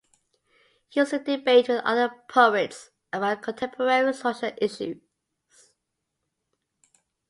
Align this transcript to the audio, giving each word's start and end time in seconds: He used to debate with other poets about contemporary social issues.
He 0.89 0.99
used 0.99 1.11
to 1.11 1.19
debate 1.19 1.69
with 1.69 1.83
other 1.85 2.09
poets 2.27 2.89
about 3.13 3.43
contemporary 3.43 4.11
social 4.15 4.51
issues. 4.59 4.97